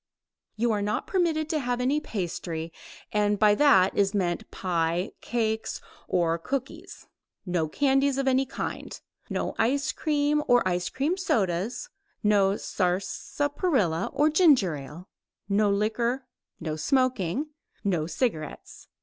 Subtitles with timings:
[0.55, 2.73] You are not permitted to have any pastry,
[3.11, 7.05] and by that is meant pie, cakes or cookies;
[7.45, 11.87] no candies of any kind; no ice cream or ice cream sodas,
[12.23, 15.07] no sarsaparilla or ginger ale,
[15.47, 16.25] no liquor,
[16.59, 17.51] no smoking,
[17.83, 18.87] no cigarettes.